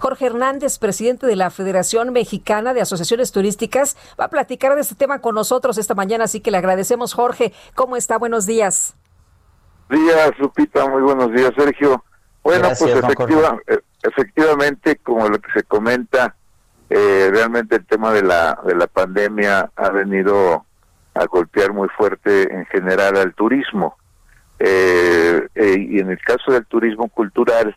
Jorge 0.00 0.26
Hernández, 0.26 0.78
presidente 0.78 1.26
de 1.26 1.36
la 1.36 1.50
Federación 1.50 2.10
Mexicana 2.10 2.72
de 2.72 2.80
Asociaciones 2.80 3.32
Turísticas, 3.32 3.98
va 4.18 4.24
a 4.24 4.28
platicar 4.28 4.74
de 4.74 4.80
este 4.80 4.94
tema 4.94 5.20
con 5.20 5.34
nosotros 5.34 5.76
esta 5.76 5.94
mañana, 5.94 6.24
así 6.24 6.40
que 6.40 6.50
le 6.50 6.56
agradecemos, 6.56 7.12
Jorge. 7.12 7.52
¿Cómo 7.74 7.96
está? 7.96 8.16
Buenos 8.16 8.46
días. 8.46 8.96
Días, 9.90 10.30
Lupita. 10.38 10.88
Muy 10.88 11.02
buenos 11.02 11.30
días, 11.32 11.52
Sergio. 11.54 12.02
Bueno, 12.42 12.68
pues 12.78 12.80
eh, 12.80 13.80
efectivamente, 14.02 14.96
como 15.02 15.28
lo 15.28 15.38
que 15.38 15.52
se 15.52 15.64
comenta, 15.64 16.34
eh, 16.88 17.28
realmente 17.30 17.76
el 17.76 17.84
tema 17.84 18.10
de 18.10 18.22
la, 18.22 18.58
de 18.64 18.74
la 18.74 18.86
pandemia 18.86 19.70
ha 19.76 19.90
venido 19.90 20.64
a 21.12 21.26
golpear 21.26 21.74
muy 21.74 21.88
fuerte 21.90 22.50
en 22.50 22.64
general 22.66 23.18
al 23.18 23.34
turismo. 23.34 23.98
Eh, 24.58 25.46
y 25.54 26.00
en 26.00 26.10
el 26.10 26.18
caso 26.20 26.52
del 26.52 26.64
turismo 26.64 27.10
cultural, 27.10 27.76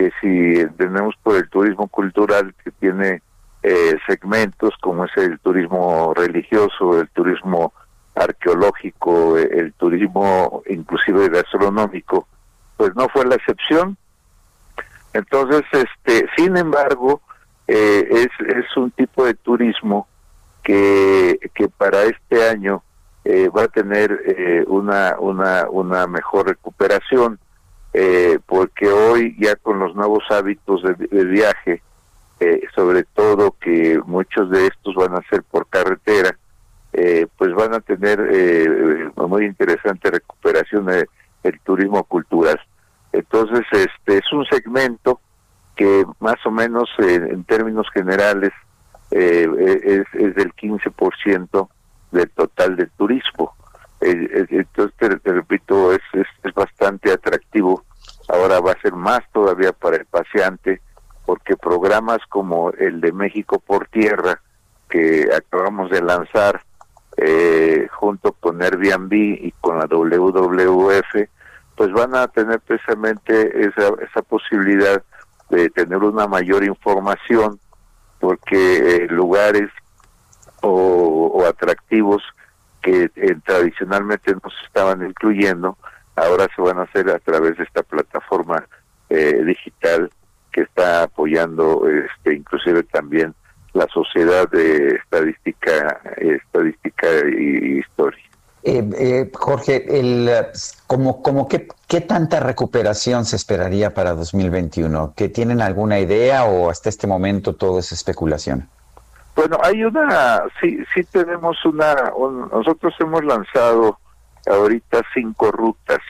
que 0.00 0.12
si 0.22 0.66
tenemos 0.78 1.14
por 1.22 1.36
el 1.36 1.48
turismo 1.50 1.86
cultural 1.88 2.54
que 2.64 2.70
tiene 2.70 3.20
eh, 3.62 3.98
segmentos 4.06 4.72
como 4.80 5.04
es 5.04 5.14
el 5.18 5.38
turismo 5.40 6.14
religioso, 6.14 6.98
el 6.98 7.08
turismo 7.08 7.74
arqueológico, 8.14 9.36
el 9.36 9.74
turismo 9.74 10.62
inclusive 10.70 11.28
gastronómico, 11.28 12.26
pues 12.78 12.94
no 12.96 13.08
fue 13.10 13.26
la 13.26 13.34
excepción. 13.34 13.98
Entonces, 15.12 15.62
este, 15.72 16.26
sin 16.34 16.56
embargo, 16.56 17.20
eh, 17.68 18.08
es, 18.10 18.46
es 18.48 18.76
un 18.78 18.90
tipo 18.92 19.26
de 19.26 19.34
turismo 19.34 20.08
que, 20.62 21.38
que 21.54 21.68
para 21.68 22.04
este 22.04 22.48
año 22.48 22.82
eh, 23.24 23.50
va 23.50 23.64
a 23.64 23.68
tener 23.68 24.64
una, 24.66 25.16
una, 25.18 25.66
una 25.68 26.06
mejor 26.06 26.46
recuperación 26.46 27.38
eh, 27.92 28.38
porque 28.46 28.88
hoy 28.88 29.36
ya 29.38 29.56
con 29.56 29.78
los 29.78 29.94
nuevos 29.94 30.24
hábitos 30.30 30.82
de, 30.82 31.24
viaje, 31.24 31.82
eh, 32.38 32.62
sobre 32.74 33.04
todo 33.04 33.56
que 33.60 34.00
muchos 34.06 34.50
de 34.50 34.68
estos 34.68 34.94
van 34.94 35.14
a 35.14 35.22
ser 35.28 35.42
por 35.42 35.66
carretera, 35.66 36.36
eh, 36.92 37.26
pues 37.36 37.52
van 37.54 37.74
a 37.74 37.80
tener 37.80 38.28
eh, 38.30 39.10
muy 39.16 39.44
interesante 39.44 40.10
recuperación 40.10 40.86
del 40.86 41.60
turismo 41.64 42.04
cultural. 42.04 42.60
Entonces, 43.12 43.62
este 43.72 44.18
es 44.18 44.32
un 44.32 44.44
segmento 44.46 45.20
que 45.74 46.04
más 46.20 46.36
o 46.44 46.50
menos 46.50 46.88
en 46.98 47.42
términos 47.44 47.86
generales 47.92 48.52
es, 49.10 49.48
es 50.12 50.34
del 50.34 50.54
15% 50.54 51.68
del 52.12 52.30
total 52.30 52.76
del 52.76 52.90
turismo. 52.90 53.54
Entonces, 54.00 54.94
te, 54.98 55.32
repito, 55.32 55.92
es, 55.92 56.00
es, 56.12 56.54
bastante 56.54 57.12
atractivo. 57.12 57.84
Ahora 58.28 58.60
va 58.60 58.72
a 58.72 58.80
ser 58.80 58.94
más 58.94 59.20
todavía 59.32 59.72
para 59.72 59.96
el 59.96 60.06
paseante, 60.06 60.80
porque 61.26 61.56
programas 61.56 62.18
como 62.28 62.70
el 62.72 63.00
de 63.00 63.12
México 63.12 63.58
por 63.58 63.88
Tierra, 63.88 64.40
que 64.88 65.28
acabamos 65.34 65.90
de 65.90 66.02
lanzar 66.02 66.62
eh, 67.16 67.88
junto 67.92 68.32
con 68.32 68.62
Airbnb 68.62 69.12
y 69.12 69.52
con 69.60 69.78
la 69.78 69.86
WWF, 69.86 71.28
pues 71.76 71.92
van 71.92 72.14
a 72.14 72.28
tener 72.28 72.60
precisamente 72.60 73.66
esa, 73.66 73.92
esa 74.02 74.22
posibilidad 74.22 75.02
de 75.50 75.68
tener 75.70 75.98
una 75.98 76.26
mayor 76.26 76.64
información, 76.64 77.58
porque 78.18 78.96
eh, 78.96 79.06
lugares 79.08 79.68
o 80.62 81.42
atractivos 81.48 82.22
que 82.82 83.10
eh, 83.14 83.36
tradicionalmente 83.44 84.32
no 84.32 84.50
se 84.50 84.66
estaban 84.66 85.04
incluyendo, 85.04 85.76
ahora 86.16 86.46
se 86.54 86.62
van 86.62 86.78
a 86.78 86.82
hacer 86.82 87.10
a 87.10 87.18
través 87.18 87.56
de 87.56 87.64
esta 87.64 87.82
plataforma 87.82 88.64
eh, 89.08 89.42
digital 89.44 90.10
que 90.52 90.62
está 90.62 91.04
apoyando 91.04 91.88
este 91.88 92.34
inclusive 92.34 92.82
también 92.84 93.34
la 93.72 93.86
sociedad 93.86 94.48
de 94.50 94.96
estadística 94.96 96.00
estadística 96.16 97.06
y, 97.28 97.78
historia 97.78 98.30
eh, 98.62 99.30
Jorge, 99.32 99.98
el, 99.98 100.30
como, 100.86 101.22
como 101.22 101.48
qué, 101.48 101.66
qué 101.88 102.00
tanta 102.00 102.40
recuperación 102.40 103.24
se 103.24 103.36
esperaría 103.36 103.94
para 103.94 104.12
2021? 104.12 105.14
¿Que 105.16 105.28
tienen 105.28 105.62
alguna 105.62 105.98
idea 105.98 106.44
o 106.44 106.68
hasta 106.68 106.88
este 106.88 107.06
momento 107.06 107.54
todo 107.54 107.78
es 107.78 107.92
especulación? 107.92 108.68
Bueno, 109.34 109.58
hay 109.62 109.84
una, 109.84 110.42
sí, 110.60 110.78
sí 110.94 111.04
tenemos 111.04 111.64
una, 111.64 111.94
nosotros 112.52 112.94
hemos 112.98 113.24
lanzado 113.24 113.98
ahorita 114.46 115.02
cinco 115.14 115.50
rutas, 115.52 116.00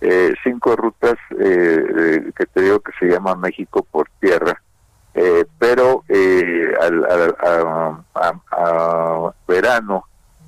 eh, 0.00 0.34
cinco 0.42 0.74
rutas 0.74 1.14
eh, 1.38 2.30
que 2.36 2.46
te 2.46 2.62
digo 2.62 2.80
que 2.80 2.92
se 2.98 3.06
llama 3.06 3.34
México 3.36 3.86
por 3.90 4.08
tierra, 4.20 4.60
eh, 5.14 5.44
pero 5.58 6.02
al, 6.80 7.04
a, 8.50 9.32
verano 9.46 10.04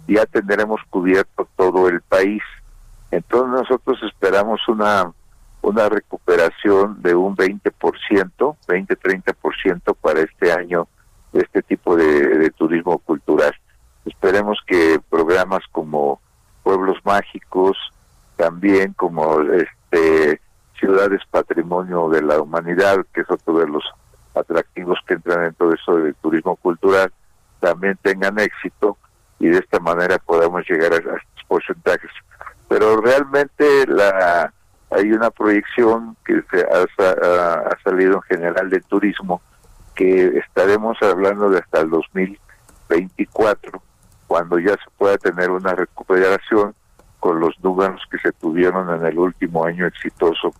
ya 0.08 0.26
tendremos 0.26 0.80
cubierto 0.90 1.48
todo 1.56 1.88
el 1.88 2.00
país. 2.00 2.42
Entonces 3.10 3.60
nosotros 3.60 3.98
esperamos 4.02 4.60
una 4.68 5.12
una 5.62 5.88
recuperación 5.88 7.02
de 7.02 7.16
un 7.16 7.36
20%, 7.36 7.72
20-30% 8.68 9.96
para 10.00 10.20
este 10.20 10.52
año 10.52 10.86
este 11.40 11.62
tipo 11.62 11.96
de, 11.96 12.50
turismo 12.50 12.98
cultural. 12.98 13.54
Esperemos 14.04 14.58
que 14.66 15.00
programas 15.10 15.62
como 15.72 16.20
Pueblos 16.62 16.98
Mágicos, 17.04 17.76
también 18.36 18.92
como 18.94 19.40
este 19.42 20.40
Ciudades 20.78 21.22
Patrimonio 21.30 22.08
de 22.08 22.22
la 22.22 22.40
Humanidad, 22.40 23.04
que 23.12 23.22
es 23.22 23.30
otro 23.30 23.58
de 23.58 23.66
los 23.66 23.84
atractivos 24.34 24.98
que 25.06 25.14
entran 25.14 25.44
dentro 25.44 25.70
de 25.70 25.76
eso 25.76 25.96
del 25.96 26.14
turismo 26.16 26.56
cultural, 26.56 27.10
también 27.60 27.98
tengan 28.02 28.38
éxito 28.38 28.98
y 29.38 29.48
de 29.48 29.58
esta 29.58 29.80
manera 29.80 30.18
podamos 30.18 30.68
llegar 30.68 30.92
a, 30.92 30.96
estos 30.96 31.44
porcentajes. 31.48 32.10
Pero 32.68 33.00
realmente 33.00 33.86
la 33.86 34.52
hay 34.90 35.10
una 35.12 35.30
proyección 35.30 36.16
que 36.24 36.42
se 36.50 36.64
ha, 36.64 37.10
ha 37.58 37.82
salido 37.82 38.16
en 38.16 38.22
general 38.22 38.70
del 38.70 38.84
turismo 38.84 39.42
que 39.96 40.38
estaremos 40.38 40.96
hablando 41.02 41.50
de 41.50 41.58
hasta 41.58 41.80
el 41.80 41.90
2024, 41.90 43.82
cuando 44.26 44.58
ya 44.58 44.72
se 44.72 44.90
pueda 44.96 45.18
tener 45.18 45.50
una 45.50 45.74
recuperación 45.74 46.74
con 47.18 47.40
los 47.40 47.58
números 47.62 48.00
que 48.10 48.18
se 48.18 48.30
tuvieron 48.32 48.94
en 48.94 49.04
el 49.04 49.18
último 49.18 49.64
año 49.64 49.86
exitoso 49.86 50.54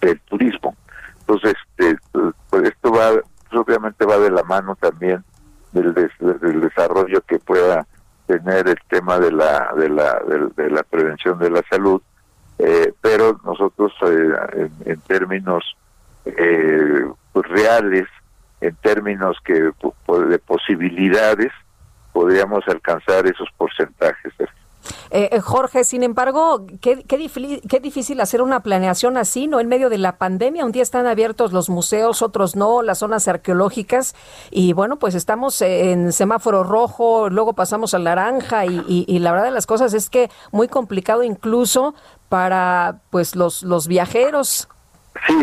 del 0.00 0.20
turismo. 0.22 0.76
Entonces, 1.20 1.54
este, 1.76 1.98
pues 2.50 2.64
esto 2.64 2.92
va, 2.92 3.12
pues 3.12 3.60
obviamente 3.60 4.04
va 4.04 4.18
de 4.18 4.30
la 4.30 4.42
mano 4.42 4.76
también 4.76 5.24
del, 5.72 5.94
desarrollo 6.60 7.20
que 7.22 7.38
pueda 7.38 7.86
tener 8.26 8.68
el 8.68 8.78
tema 8.88 9.18
de 9.18 9.32
la 9.32 9.72
de 9.76 9.88
la 9.88 10.20
de, 10.56 10.70
la 10.70 10.82
prevención 10.82 11.38
de 11.38 11.50
la 11.50 11.62
salud, 11.70 12.02
eh, 12.58 12.92
pero 13.00 13.40
nosotros 13.44 13.92
eh, 14.02 14.68
en, 14.84 15.00
términos 15.02 15.76
eh, 16.24 17.06
pues, 17.32 17.48
reales 17.48 18.06
en 18.60 18.74
términos 18.76 19.36
que 19.44 19.54
de 19.54 20.38
posibilidades 20.38 21.52
podríamos 22.12 22.66
alcanzar 22.66 23.26
esos 23.26 23.48
porcentajes. 23.56 24.32
Eh, 25.10 25.28
eh, 25.32 25.40
Jorge, 25.40 25.84
sin 25.84 26.02
embargo, 26.02 26.66
qué, 26.80 27.02
qué, 27.04 27.80
difícil 27.80 28.20
hacer 28.20 28.42
una 28.42 28.60
planeación 28.60 29.16
así, 29.16 29.46
¿no? 29.46 29.60
En 29.60 29.68
medio 29.68 29.90
de 29.90 29.98
la 29.98 30.18
pandemia, 30.18 30.64
un 30.64 30.72
día 30.72 30.82
están 30.82 31.06
abiertos 31.06 31.52
los 31.52 31.68
museos, 31.68 32.22
otros 32.22 32.56
no, 32.56 32.82
las 32.82 32.98
zonas 32.98 33.28
arqueológicas, 33.28 34.14
y 34.50 34.72
bueno, 34.72 34.98
pues 34.98 35.14
estamos 35.14 35.60
en 35.62 36.12
semáforo 36.12 36.62
rojo, 36.62 37.28
luego 37.30 37.54
pasamos 37.54 37.94
al 37.94 38.04
naranja, 38.04 38.66
y, 38.66 39.04
y 39.06 39.18
la 39.18 39.32
verdad 39.32 39.46
de 39.46 39.52
las 39.52 39.66
cosas 39.66 39.94
es 39.94 40.10
que 40.10 40.30
muy 40.52 40.68
complicado 40.68 41.22
incluso 41.22 41.94
para 42.28 43.00
pues 43.10 43.34
los, 43.36 43.62
los 43.62 43.88
viajeros. 43.88 44.68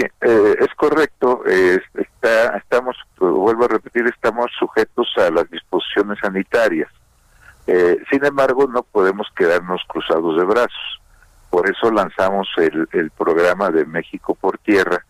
Eh, 0.01 0.55
es 0.59 0.73
correcto. 0.75 1.43
está, 1.45 2.57
estamos, 2.57 2.95
vuelvo 3.17 3.65
a 3.65 3.69
repetir, 3.69 4.07
estamos 4.07 4.51
sujetos 4.57 5.07
a 5.17 5.29
las 5.29 5.49
disposiciones 5.49 6.19
sanitarias. 6.19 6.89
Eh, 7.67 7.97
sin 8.11 8.23
embargo, 8.23 8.67
no 8.67 8.83
podemos 8.83 9.27
quedarnos 9.35 9.81
cruzados 9.87 10.37
de 10.37 10.45
brazos. 10.45 11.01
Por 11.49 11.69
eso 11.69 11.91
lanzamos 11.91 12.47
el, 12.57 12.87
el 12.91 13.11
programa 13.11 13.69
de 13.69 13.85
México 13.85 14.35
por 14.35 14.57
Tierra, 14.59 15.03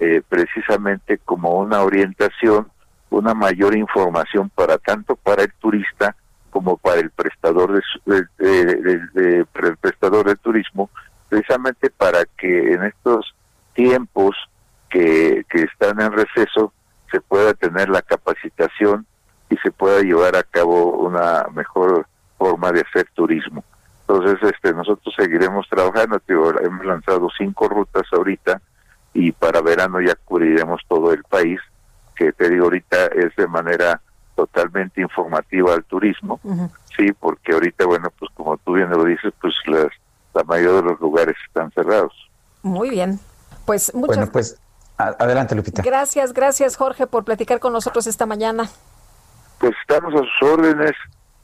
eh, 0.00 0.22
precisamente 0.28 1.18
como 1.18 1.58
una 1.58 1.82
orientación, 1.82 2.68
una 3.10 3.34
mayor 3.34 3.76
información 3.76 4.50
para 4.50 4.78
tanto 4.78 5.16
para 5.16 5.42
el 5.42 5.52
turista 5.60 6.16
como 6.50 6.76
para 6.76 7.00
el 7.00 7.10
prestador 7.10 7.82
de, 8.04 8.26
el 8.38 9.46
prestador 9.80 10.26
de 10.26 10.36
turismo, 10.36 10.90
precisamente 11.28 11.90
para 11.90 12.24
que 12.36 12.72
en 12.72 12.84
estos 12.84 13.21
están 15.92 16.12
en 16.12 16.12
receso 16.12 16.72
se 17.10 17.20
pueda 17.20 17.52
tener 17.54 17.88
la 17.88 18.02
capacitación 18.02 19.06
y 19.50 19.56
se 19.58 19.70
pueda 19.70 20.00
llevar 20.00 20.34
a 20.34 20.42
cabo 20.42 20.92
una 20.98 21.46
mejor 21.54 22.06
forma 22.38 22.72
de 22.72 22.80
hacer 22.80 23.06
turismo. 23.12 23.62
Entonces, 24.00 24.38
este, 24.50 24.72
nosotros 24.72 25.14
seguiremos 25.16 25.68
trabajando. 25.68 26.20
hemos 26.26 26.84
lanzado 26.84 27.28
cinco 27.36 27.68
rutas 27.68 28.04
ahorita 28.12 28.60
y 29.14 29.30
para 29.32 29.60
verano 29.60 30.00
ya 30.00 30.14
cubriremos 30.24 30.80
todo 30.88 31.12
el 31.12 31.22
país, 31.24 31.60
que 32.16 32.32
te 32.32 32.48
digo 32.48 32.64
ahorita 32.64 33.06
es 33.06 33.36
de 33.36 33.46
manera 33.46 34.00
totalmente 34.34 35.02
informativa 35.02 35.74
al 35.74 35.84
turismo, 35.84 36.40
sí, 36.96 37.12
porque 37.12 37.52
ahorita, 37.52 37.84
bueno, 37.84 38.08
pues 38.18 38.30
como 38.34 38.56
tú 38.56 38.72
bien 38.74 38.88
lo 38.88 39.04
dices, 39.04 39.32
pues 39.40 39.54
las, 39.66 39.88
la 40.34 40.42
mayoría 40.44 40.80
de 40.80 40.82
los 40.82 41.00
lugares 41.00 41.36
están 41.46 41.70
cerrados. 41.72 42.14
Muy 42.62 42.88
bien, 42.88 43.20
pues 43.66 43.94
muchas 43.94 44.16
Bueno, 44.16 44.32
pues 44.32 44.58
adelante, 44.96 45.54
Lupita. 45.54 45.82
Gracias, 45.82 46.32
gracias, 46.32 46.76
Jorge, 46.76 47.06
por 47.06 47.24
platicar 47.24 47.60
con 47.60 47.72
nosotros 47.72 48.06
esta 48.06 48.26
mañana. 48.26 48.68
Pues 49.58 49.72
estamos 49.80 50.14
a 50.14 50.18
sus 50.18 50.50
órdenes 50.50 50.92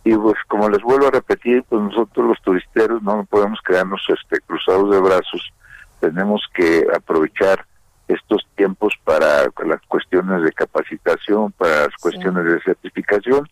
y 0.04 0.14
pues 0.14 0.36
como 0.48 0.68
les 0.68 0.82
vuelvo 0.82 1.08
a 1.08 1.10
repetir, 1.10 1.62
pues 1.68 1.82
nosotros 1.82 2.28
los 2.28 2.42
turisteros 2.42 3.02
no 3.02 3.24
podemos 3.28 3.58
quedarnos 3.66 4.00
este, 4.08 4.40
cruzados 4.40 4.90
de 4.90 5.00
brazos, 5.00 5.52
tenemos 6.00 6.42
que 6.54 6.86
aprovechar 6.94 7.64
estos 8.08 8.42
tiempos 8.56 8.94
para 9.04 9.42
las 9.64 9.80
cuestiones 9.86 10.42
de 10.42 10.52
capacitación, 10.52 11.52
para 11.52 11.86
las 11.86 11.96
cuestiones 12.00 12.44
de 12.44 12.60
certificación, 12.62 13.48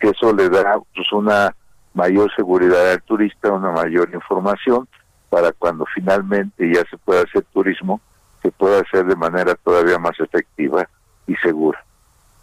que 0.00 0.08
eso 0.08 0.32
le 0.34 0.48
da 0.48 0.78
pues, 0.94 1.12
una 1.12 1.54
mayor 1.94 2.34
seguridad 2.34 2.92
al 2.92 3.02
turista, 3.02 3.52
una 3.52 3.70
mayor 3.70 4.10
información 4.12 4.88
para 5.28 5.52
cuando 5.52 5.84
finalmente 5.94 6.72
ya 6.72 6.82
se 6.90 6.96
pueda 6.98 7.22
hacer 7.22 7.44
turismo, 7.52 8.00
se 8.42 8.50
pueda 8.50 8.80
hacer 8.80 9.06
de 9.06 9.16
manera 9.16 9.54
todavía 9.54 9.98
más 9.98 10.18
efectiva 10.20 10.88
y 11.26 11.34
segura. 11.36 11.84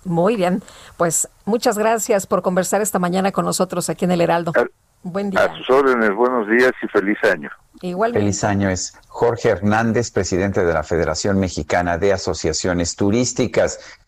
Muy 0.06 0.36
bien, 0.36 0.64
pues 0.96 1.28
muchas 1.46 1.78
gracias 1.78 2.28
por 2.28 2.42
conversar 2.42 2.82
esta 2.82 3.00
mañana 3.00 3.32
con 3.32 3.46
nosotros 3.46 3.90
aquí 3.90 4.06
en 4.06 4.12
el 4.12 4.22
Heraldo. 4.22 4.54
Buen 5.04 5.30
día. 5.30 5.44
A 5.44 5.56
sus 5.56 5.70
órdenes, 5.70 6.14
buenos 6.16 6.48
días 6.50 6.72
y 6.82 6.88
feliz 6.88 7.18
año. 7.24 7.50
Igualmente. 7.82 8.22
Feliz 8.22 8.44
año 8.44 8.70
es 8.70 8.98
Jorge 9.08 9.50
Hernández, 9.50 10.12
presidente 10.12 10.66
de 10.66 10.74
la 10.74 10.84
Federación 10.84 11.40
Mexicana 11.40 11.98
de 11.98 12.14
Asociaciones 12.14 12.96
Turísticas. 12.96 14.00